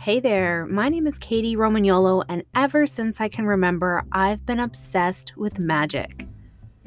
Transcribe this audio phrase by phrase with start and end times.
[0.00, 4.60] Hey there, my name is Kady Romagnuolo, and ever since I can remember, I've been
[4.60, 6.26] obsessed with magic.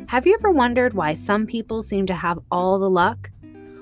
[0.08, 3.30] Have you ever wondered why some people seem to have all the luck?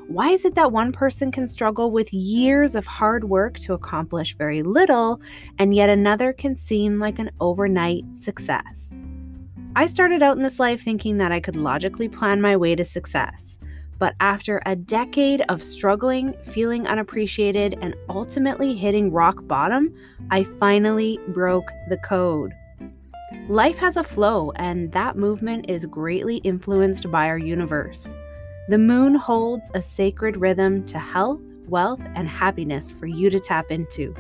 [0.09, 4.36] Why is it that one person can struggle with years of hard work to accomplish
[4.36, 5.21] very little,
[5.57, 8.93] and yet another can seem like an overnight success?
[9.77, 12.84] I started out in this life thinking that I could logically plan my way to
[12.84, 13.61] success.
[14.02, 19.93] But after a decade of struggling, feeling unappreciated, and ultimately hitting rock bottom,
[20.32, 22.51] I finally broke the code.
[23.47, 28.15] Life has a flow, and that movement is greatly influenced by our universe.
[28.69, 33.70] The moon holds a sacred rhythm to health, wealth, and happiness for you to tap
[33.70, 34.16] into.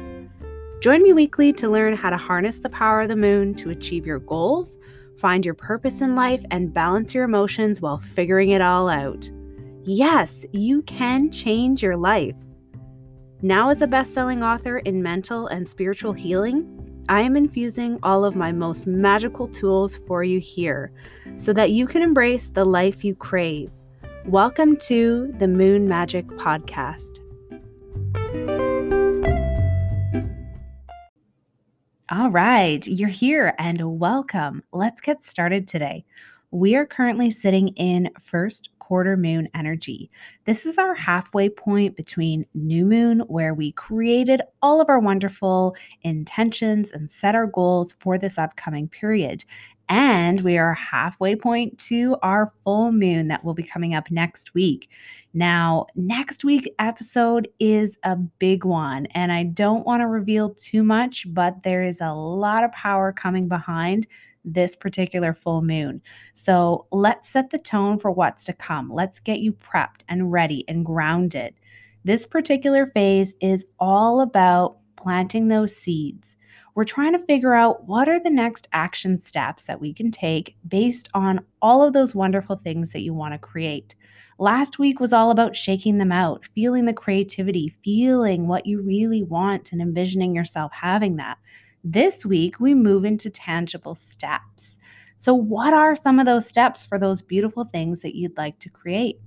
[0.79, 4.05] Join me weekly to learn how to harness the power of the moon to achieve
[4.05, 4.77] your goals,
[5.17, 9.31] find your purpose in life, and balance your emotions while figuring it all out.
[9.85, 12.35] Yes, you can change your life.
[13.41, 18.23] Now, as a best selling author in mental and spiritual healing, I am infusing all
[18.23, 20.91] of my most magical tools for you here
[21.35, 23.71] so that you can embrace the life you crave.
[24.27, 27.17] Welcome to the Moon Magic Podcast.
[32.11, 34.61] All right, you're here and welcome.
[34.71, 36.05] Let's get started today.
[36.51, 40.11] We are currently sitting in first quarter moon energy.
[40.43, 45.77] This is our halfway point between new moon, where we created all of our wonderful
[46.01, 49.45] intentions and set our goals for this upcoming period.
[49.87, 54.53] And we are halfway point to our full moon that will be coming up next
[54.53, 54.89] week.
[55.33, 60.83] Now, next week episode is a big one, and I don't want to reveal too
[60.83, 64.05] much, but there is a lot of power coming behind
[64.43, 66.01] this particular full moon.
[66.33, 68.91] So let's set the tone for what's to come.
[68.91, 71.53] Let's get you prepped and ready and grounded.
[72.03, 76.35] This particular phase is all about planting those seeds.
[76.73, 80.55] We're trying to figure out what are the next action steps that we can take
[80.67, 83.95] based on all of those wonderful things that you want to create.
[84.39, 89.21] Last week was all about shaking them out, feeling the creativity, feeling what you really
[89.21, 91.37] want, and envisioning yourself having that.
[91.83, 94.77] This week, we move into tangible steps.
[95.17, 98.69] So, what are some of those steps for those beautiful things that you'd like to
[98.69, 99.19] create?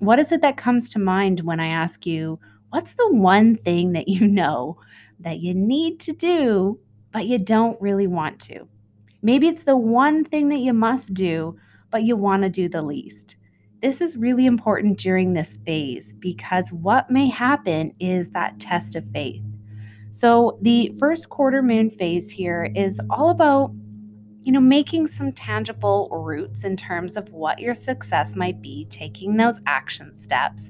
[0.00, 3.92] What is it that comes to mind when I ask you, what's the one thing
[3.92, 4.80] that you know
[5.20, 6.80] that you need to do,
[7.12, 8.66] but you don't really want to?
[9.22, 11.56] Maybe it's the one thing that you must do,
[11.92, 13.36] but you want to do the least.
[13.80, 19.08] This is really important during this phase because what may happen is that test of
[19.10, 19.44] faith.
[20.12, 23.72] So the first quarter moon phase here is all about
[24.42, 29.36] you know, making some tangible roots in terms of what your success might be, taking
[29.36, 30.68] those action steps.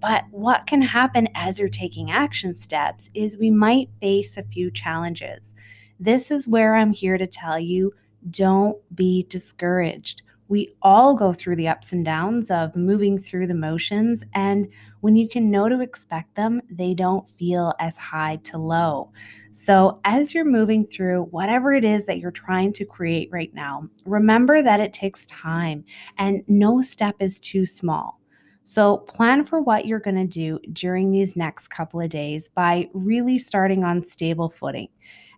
[0.00, 4.70] But what can happen as you're taking action steps is we might face a few
[4.70, 5.54] challenges.
[5.98, 7.92] This is where I'm here to tell you
[8.30, 13.54] don't be discouraged we all go through the ups and downs of moving through the
[13.54, 14.24] motions.
[14.34, 14.66] And
[15.00, 19.12] when you can know to expect them, they don't feel as high to low.
[19.52, 23.84] So, as you're moving through whatever it is that you're trying to create right now,
[24.04, 25.84] remember that it takes time
[26.16, 28.20] and no step is too small.
[28.64, 32.88] So, plan for what you're going to do during these next couple of days by
[32.92, 34.88] really starting on stable footing.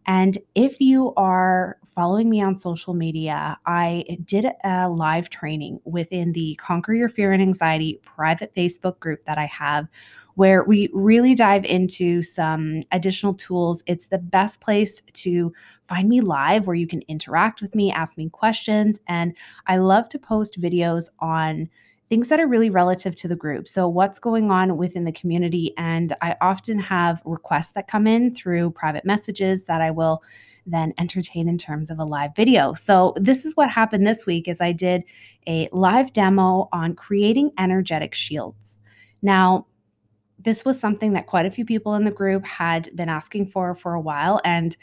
[0.06, 6.32] And if you are following me on social media, I did a live training within
[6.32, 9.88] the Conquer Your Fear and Anxiety private Facebook group that I have
[10.36, 13.82] where we really dive into some additional tools.
[13.86, 15.52] It's the best place to
[15.86, 19.36] find me live where you can interact with me, ask me questions, and
[19.66, 21.68] I love to post videos on
[22.10, 23.68] things that are really relative to the group.
[23.68, 25.72] So, what's going on within the community?
[25.78, 30.22] And I often have requests that come in through private messages that I will
[30.66, 32.74] then entertain in terms of a live video.
[32.74, 35.04] So, this is what happened this week is I did
[35.46, 38.78] a live demo on creating energetic shields.
[39.22, 39.66] Now,
[40.42, 43.74] this was something that quite a few people in the group had been asking for
[43.74, 44.76] for a while and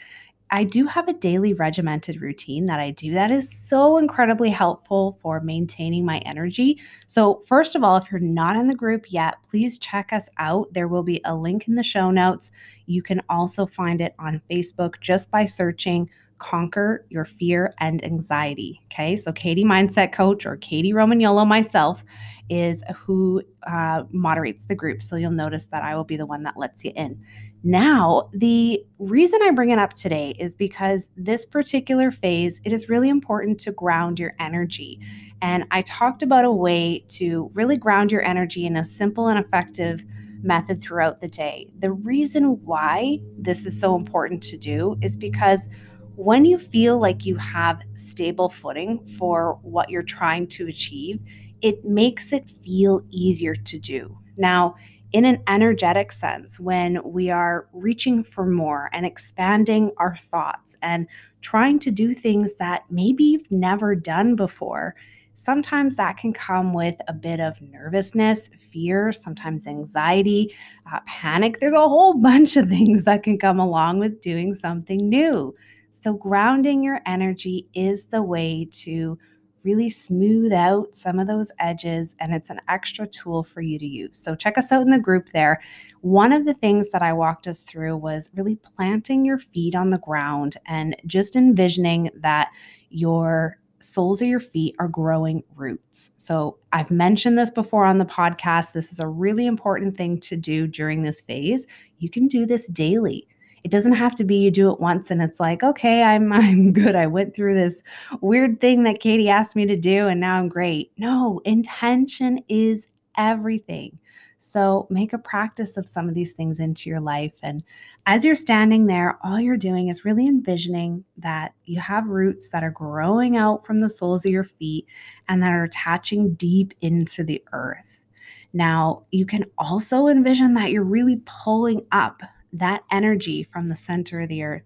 [0.50, 5.18] I do have a daily regimented routine that I do that is so incredibly helpful
[5.20, 6.80] for maintaining my energy.
[7.06, 10.72] So, first of all, if you're not in the group yet, please check us out.
[10.72, 12.50] There will be a link in the show notes.
[12.86, 16.08] You can also find it on Facebook just by searching
[16.38, 18.80] Conquer Your Fear and Anxiety.
[18.86, 22.04] Okay, so Kady Mindset Coach or Kady Romagnuolo myself
[22.48, 25.02] is who uh, moderates the group.
[25.02, 27.22] So you'll notice that I will be the one that lets you in.
[27.64, 32.88] Now, the reason I bring it up today is because this particular phase, it is
[32.88, 35.00] really important to ground your energy.
[35.42, 39.38] And I talked about a way to really ground your energy in a simple and
[39.38, 40.04] effective
[40.40, 41.68] method throughout the day.
[41.78, 45.68] The reason why this is so important to do is because
[46.14, 51.20] when you feel like you have stable footing for what you're trying to achieve,
[51.60, 54.16] it makes it feel easier to do.
[54.36, 54.76] Now,
[55.12, 61.06] in an energetic sense, when we are reaching for more and expanding our thoughts and
[61.40, 64.94] trying to do things that maybe you've never done before,
[65.34, 70.54] sometimes that can come with a bit of nervousness, fear, sometimes anxiety,
[70.92, 71.58] uh, panic.
[71.60, 75.54] There's a whole bunch of things that can come along with doing something new.
[75.90, 79.18] So, grounding your energy is the way to
[79.64, 83.86] really smooth out some of those edges, and it's an extra tool for you to
[83.86, 84.18] use.
[84.18, 85.60] So, check us out in the group there.
[86.00, 89.90] One of the things that I walked us through was really planting your feet on
[89.90, 92.50] the ground and just envisioning that
[92.90, 96.10] your soles of your feet are growing roots.
[96.16, 98.72] So, I've mentioned this before on the podcast.
[98.72, 101.66] This is a really important thing to do during this phase.
[101.98, 103.26] You can do this daily.
[103.64, 106.72] It doesn't have to be you do it once and it's like, okay, I'm I'm
[106.72, 106.94] good.
[106.94, 107.82] I went through this
[108.20, 110.92] weird thing that Kady asked me to do and now I'm great.
[110.96, 113.98] No, intention is everything.
[114.40, 117.38] So make a practice of some of these things into your life.
[117.42, 117.62] And
[118.06, 122.62] as you're standing there, all you're doing is really envisioning that you have roots that
[122.62, 124.86] are growing out from the soles of your feet
[125.28, 128.04] and that are attaching deep into the earth.
[128.52, 132.22] Now, you can also envision that you're really pulling up
[132.52, 134.64] that energy from the center of the earth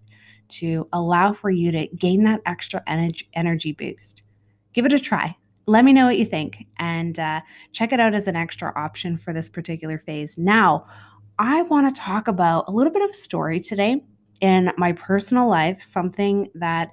[0.49, 4.23] to allow for you to gain that extra energy, boost.
[4.73, 5.35] Give it a try.
[5.65, 7.41] Let me know what you think and uh,
[7.71, 10.37] check it out as an extra option for this particular phase.
[10.37, 10.85] Now,
[11.39, 14.03] I want to talk about a little bit of a story today
[14.41, 16.89] in my personal life, something that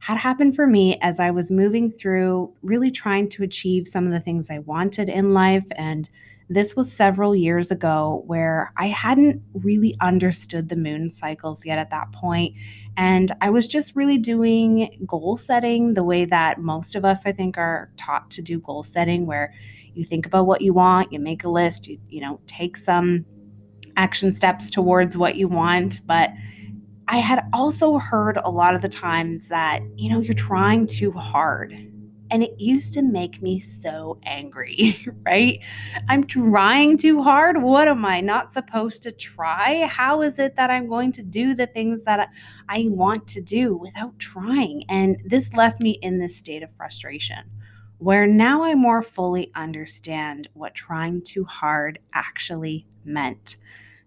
[0.00, 4.12] had happened for me as I was moving through really trying to achieve some of
[4.12, 6.08] the things I wanted in life and
[6.48, 11.90] this was several years ago where I hadn't really understood the moon cycles yet at
[11.90, 12.54] that point.
[12.96, 17.32] And I was just really doing goal setting the way that most of us, I
[17.32, 19.54] think, are taught to do goal setting, where
[19.94, 23.24] you think about what you want, you make a list, you, you know, take some
[23.96, 26.00] action steps towards what you want.
[26.06, 26.30] But
[27.08, 31.10] I had also heard a lot of the times that, you know, you're trying too
[31.12, 31.74] hard
[32.34, 35.60] and it used to make me so angry, right?
[36.08, 37.62] I'm trying too hard.
[37.62, 39.86] What am I not supposed to try?
[39.86, 42.28] How is it that I'm going to do the things that
[42.68, 44.82] I want to do without trying?
[44.88, 47.38] And this left me in this state of frustration
[47.98, 53.58] where now I more fully understand what trying too hard actually meant.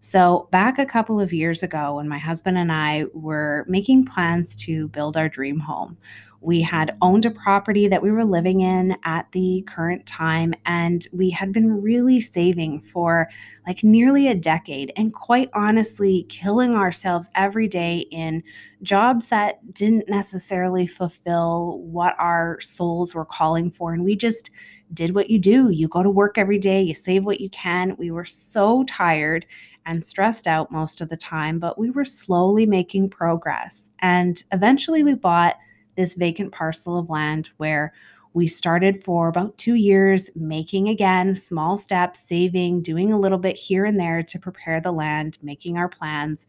[0.02, 4.54] So, back a couple of years ago, when my husband and I were making plans
[4.66, 5.98] to build our dream home,
[6.42, 11.08] we had owned a property that we were living in at the current time, and
[11.12, 13.28] we had been really saving for
[13.66, 18.44] like nearly a decade and quite honestly killing ourselves every day in
[18.84, 23.94] jobs that didn't necessarily fulfill what our souls were calling for.
[23.94, 24.52] And we just
[24.94, 25.70] did what you do.
[25.70, 27.96] You go to work every day, you save what you can.
[27.98, 29.46] We were so tired
[29.86, 33.90] and stressed out most of the time, but we were slowly making progress.
[34.00, 35.56] And eventually we bought
[35.98, 37.94] this vacant parcel of land where
[38.34, 43.58] we started for about two years making again small steps, saving, doing a little bit
[43.58, 46.46] here and there to prepare the land, making our plans.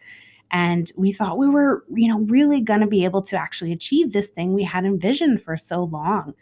[0.50, 4.12] And we thought we were, you know, really going to be able to actually achieve
[4.12, 6.34] this thing we had envisioned for so long.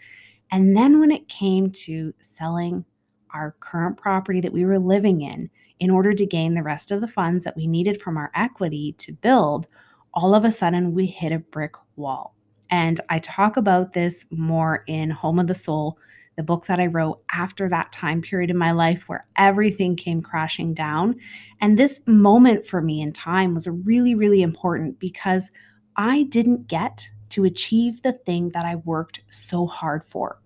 [0.51, 2.85] And then when it came to selling
[3.33, 7.01] our current property that we were living in, in order to gain the rest of
[7.01, 9.67] the funds that we needed from our equity to build,
[10.15, 12.36] all of a sudden we hit a brick wall.
[12.71, 15.99] And I talk about this more in Home of the Soul,
[16.37, 20.21] the book that I wrote after that time period in my life where everything came
[20.21, 21.17] crashing down.
[21.61, 25.51] And this moment for me in time was really, really important because
[25.97, 30.41] I didn't get to achieve the thing that I worked so hard for.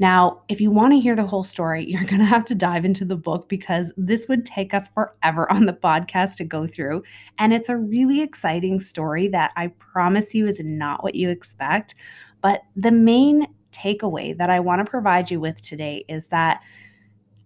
[0.00, 2.84] Now, if you want to hear the whole story, you're going to have to dive
[2.84, 7.04] into the book because this would take us forever on the podcast to go through.
[7.38, 11.94] And it's a really exciting story that I promise you is not what you expect.
[12.40, 16.62] But the main takeaway that I want to provide you with today is that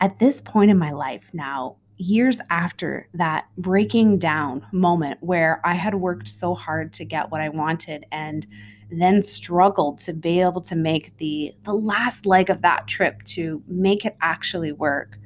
[0.00, 5.74] at this point in my life now, years after that breaking down moment where I
[5.74, 8.46] had worked so hard to get what I wanted and
[8.90, 13.62] then struggled to be able to make the the last leg of that trip to
[13.66, 15.18] make it actually work.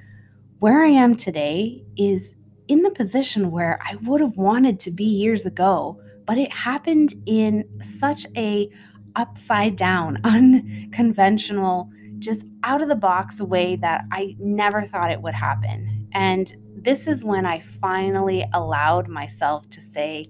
[0.61, 2.35] Where i am today is
[2.67, 7.15] in the position where i would have wanted to be years ago but it happened
[7.27, 8.69] in such a
[9.17, 11.89] upside down unconventional
[12.19, 16.09] just out of the box way that i never thought it would happen.
[16.13, 20.27] And this is when I finally allowed myself to say,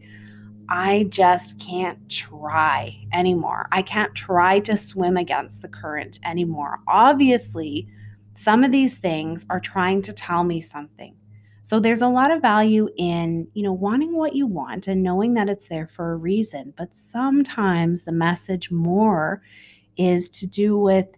[0.68, 3.68] I just can't try anymore.
[3.72, 6.80] I can't try to swim against the current anymore.
[6.86, 7.88] Obviously,
[8.34, 11.14] some of these things are trying to tell me something.
[11.62, 15.34] So there's a lot of value in, you know, wanting what you want and knowing
[15.34, 19.42] that it's there for a reason, but sometimes the message more
[19.96, 21.08] is to do with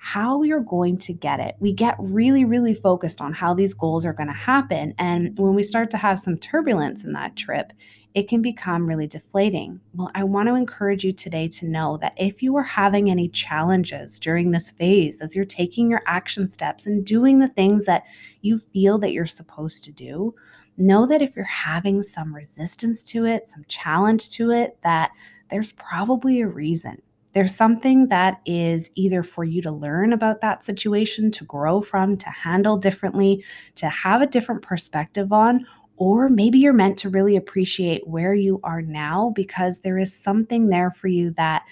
[0.00, 1.56] how you're going to get it.
[1.58, 4.94] We get really, really focused on how these goals are going to happen.
[4.98, 7.72] And when we start to have some turbulence in that trip,
[8.18, 9.80] it can become really deflating.
[9.94, 13.28] Well, I want to encourage you today to know that if you are having any
[13.28, 18.02] challenges during this phase, as you're taking your action steps and doing the things that
[18.40, 20.34] you feel that you're supposed to do,
[20.76, 25.12] know that if you're having some resistance to it, some challenge to it, that
[25.48, 27.00] there's probably a reason.
[27.34, 32.16] There's something that is either for you to learn about that situation, to grow from,
[32.16, 33.44] to handle differently,
[33.76, 35.64] to have a different perspective on,
[35.98, 40.68] or maybe you're meant to really appreciate where you are now because there is something
[40.68, 41.64] there for you that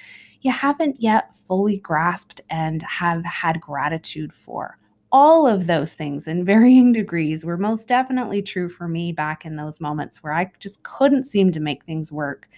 [0.42, 4.78] you haven't yet fully grasped and have had gratitude for.
[5.12, 9.56] All of those things in varying degrees were most definitely true for me back in
[9.56, 12.48] those moments where I just couldn't seem to make things work.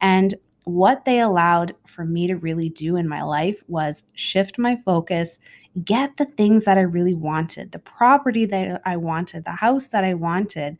[0.00, 0.34] And
[0.64, 5.38] what they allowed for me to really do in my life was shift my focus,
[5.84, 10.04] get the things that I really wanted, the property that I wanted, the house that
[10.04, 10.76] I wanted.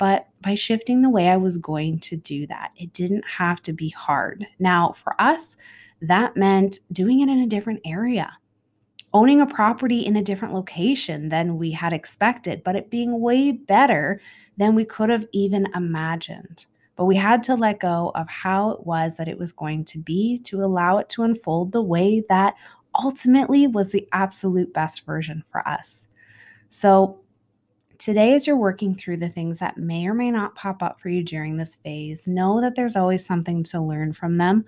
[0.00, 3.74] But by shifting the way I was going to do that, it didn't have to
[3.74, 4.46] be hard.
[4.58, 5.58] Now, for us,
[6.00, 8.32] that meant doing it in a different area,
[9.12, 13.52] owning a property in a different location than we had expected, but it being way
[13.52, 14.22] better
[14.56, 16.64] than we could have even imagined.
[16.96, 19.98] But we had to let go of how it was that it was going to
[19.98, 22.54] be to allow it to unfold the way that
[22.98, 26.06] ultimately was the absolute best version for us.
[26.70, 27.20] So,
[28.00, 31.10] today, as you're working through the things that may or may not pop up for
[31.10, 34.64] you during this phase, know that there's always something to learn from them.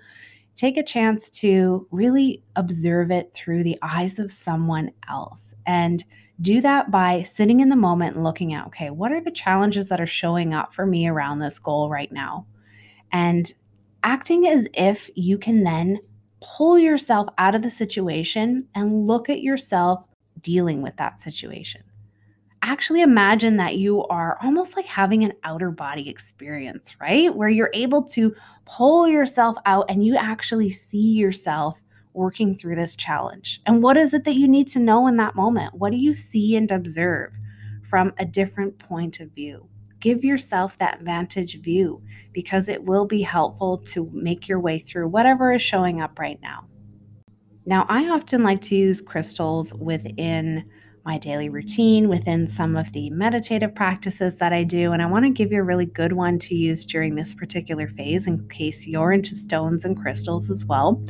[0.55, 6.03] Take a chance to really observe it through the eyes of someone else and
[6.41, 9.89] do that by sitting in the moment and looking at, okay, what are the challenges
[9.89, 12.45] that are showing up for me around this goal right now?
[13.11, 13.51] And
[14.03, 15.99] acting as if you can then
[16.39, 20.03] pull yourself out of the situation and look at yourself
[20.41, 21.81] dealing with that situation.
[22.65, 27.35] Actually, imagine that you are almost like having an outer body experience, right?
[27.35, 28.33] Where you're able to
[28.65, 31.77] pull yourself out and you actually see yourself
[32.13, 33.61] working through this challenge?
[33.65, 35.73] And what is it that you need to know in that moment?
[35.75, 37.37] What do you see and observe
[37.83, 39.67] from a different point of view?
[39.99, 42.01] Give yourself that vantage view
[42.33, 46.39] because it will be helpful to make your way through whatever is showing up right
[46.41, 46.65] now.
[47.65, 50.69] Now, I often like to use crystals within
[51.05, 54.93] my daily routine within some of the meditative practices that I do.
[54.93, 57.89] And I want to give you a really good one to use during this particular
[57.89, 61.03] phase in case you're into stones and crystals as well.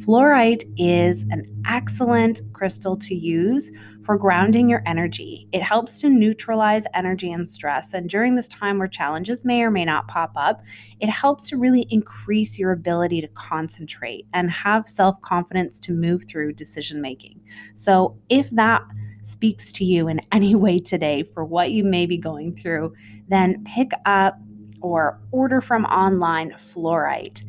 [0.00, 3.70] Fluorite is an excellent crystal to use
[4.04, 5.48] for grounding your energy.
[5.52, 7.92] It helps to neutralize energy and stress.
[7.92, 10.62] And during this time where challenges may or may not pop up,
[11.00, 16.24] it helps to really increase your ability to concentrate and have self confidence to move
[16.26, 17.40] through decision making.
[17.74, 18.82] So if that
[19.22, 22.94] speaks to you in any way today for what you may be going through,
[23.28, 24.38] then pick up
[24.80, 27.42] or order from online fluorite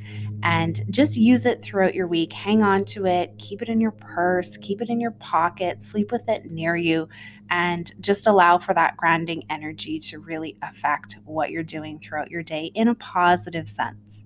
[0.44, 2.32] and just use it throughout your week.
[2.34, 6.12] Hang on to it, keep it in your purse, keep it in your pocket, sleep
[6.12, 7.08] with it near you,
[7.50, 12.44] and just allow for that grounding energy to really affect what you're doing throughout your
[12.44, 14.24] day in a positive sense.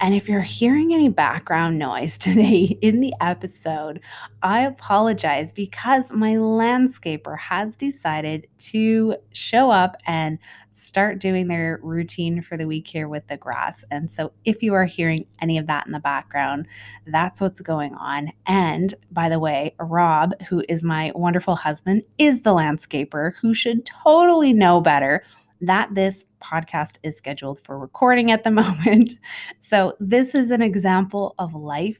[0.00, 4.00] And if you're hearing any background noise today in the episode,
[4.42, 10.38] I apologize because my landscaper has decided to show up and
[10.72, 13.84] start doing their routine for the week here with the grass.
[13.90, 16.66] And so if you are hearing any of that in the background,
[17.06, 18.32] that's what's going on.
[18.46, 23.84] And by the way, Rob, who is my wonderful husband, is the landscaper who should
[23.84, 25.24] totally know better
[25.60, 29.14] that this podcast is scheduled for recording at the moment.
[29.58, 31.98] So, this is an example of life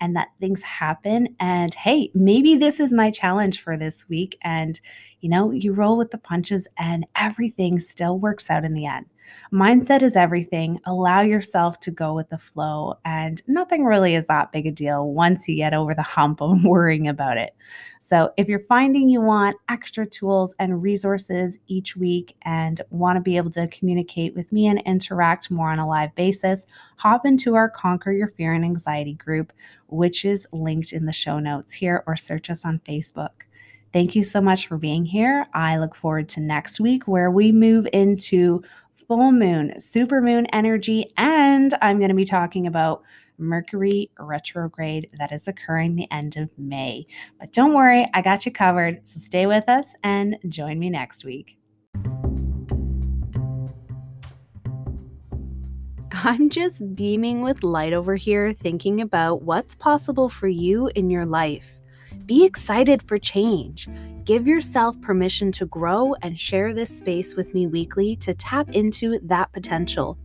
[0.00, 1.28] and that things happen.
[1.38, 4.38] And hey, maybe this is my challenge for this week.
[4.42, 4.80] And,
[5.20, 9.06] you know, you roll with the punches and everything still works out in the end.
[9.52, 10.78] Mindset is everything.
[10.84, 15.12] Allow yourself to go with the flow, and nothing really is that big a deal
[15.12, 17.54] once you get over the hump of worrying about it.
[17.98, 23.20] So, if you're finding you want extra tools and resources each week and want to
[23.20, 27.54] be able to communicate with me and interact more on a live basis, hop into
[27.54, 29.52] our Conquer Your Fear and Anxiety group,
[29.88, 33.30] which is linked in the show notes here, or search us on Facebook.
[33.92, 35.44] Thank you so much for being here.
[35.52, 38.62] I look forward to next week where we move into
[39.10, 43.02] full moon, super moon energy, and I'm going to be talking about
[43.38, 47.08] Mercury retrograde that is occurring the end of May.
[47.40, 49.00] But don't worry, I got you covered.
[49.08, 51.56] So stay with us and join me next week.
[56.12, 61.26] I'm just beaming with light over here, thinking about what's possible for you in your
[61.26, 61.79] life.
[62.30, 63.88] Be excited for change.
[64.22, 69.18] Give yourself permission to grow and share this space with me weekly to tap into
[69.24, 70.16] that potential.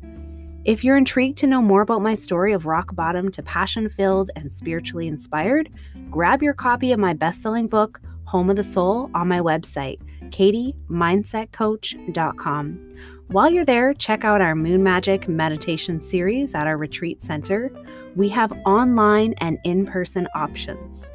[0.66, 4.30] If you're intrigued to know more about my story of rock bottom to passion filled
[4.36, 5.72] and spiritually inspired,
[6.12, 10.00] grab your copy of my best selling book, Home of the Soul, on my website,
[10.30, 12.90] kadymindsetcoach.com.
[13.30, 17.72] While you're there, check out our Moon Magic meditation series at our retreat center.
[18.16, 21.08] We have online and in person options.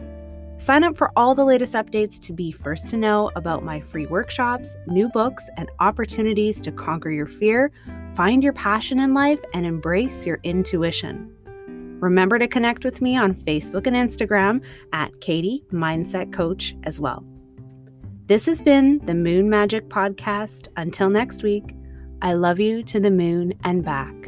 [0.61, 4.05] Sign up for all the latest updates to be first to know about my free
[4.05, 7.73] workshops, new books, and opportunities to conquer your fear,
[8.15, 11.35] find your passion in life, and embrace your intuition.
[11.99, 14.63] Remember to connect with me on Facebook and Instagram
[14.93, 17.25] at Kady Mindset Coach as well.
[18.27, 20.69] This has been the Moon Magic Podcast.
[20.77, 21.75] Until next week,
[22.21, 24.20] I love you to the moon and back.